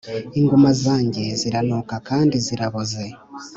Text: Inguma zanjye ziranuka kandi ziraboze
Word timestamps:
Inguma 0.39 0.69
zanjye 0.83 1.23
ziranuka 1.39 1.95
kandi 2.09 2.35
ziraboze 2.45 3.03